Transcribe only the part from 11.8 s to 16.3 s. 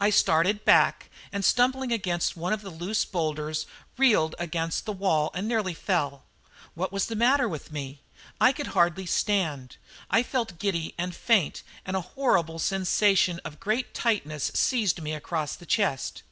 and a horrible sensation of great tightness seized me across the chest.